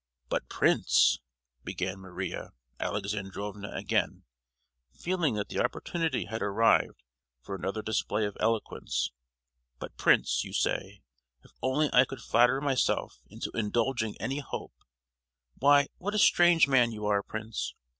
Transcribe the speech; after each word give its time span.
"But, 0.29 0.49
Prince," 0.49 1.19
began 1.63 1.99
Maria 1.99 2.53
Alexandrovna 2.79 3.69
again, 3.75 4.23
feeling 4.91 5.35
that 5.35 5.49
the 5.49 5.63
opportunity 5.63 6.25
had 6.25 6.41
arrived 6.41 7.03
for 7.39 7.53
another 7.53 7.83
display 7.83 8.25
of 8.25 8.35
eloquence. 8.39 9.11
"But, 9.77 9.97
Prince, 9.97 10.43
you 10.43 10.53
say, 10.53 11.03
'If 11.43 11.51
only 11.61 11.87
I 11.93 12.05
could 12.05 12.19
flatter 12.23 12.59
myself 12.59 13.21
into 13.29 13.51
indulging 13.55 14.19
any 14.19 14.39
hope!' 14.39 14.83
Why, 15.59 15.85
what 15.99 16.15
a 16.15 16.17
strange 16.17 16.67
man 16.67 16.91
you 16.91 17.05
are, 17.05 17.21
Prince. 17.21 17.75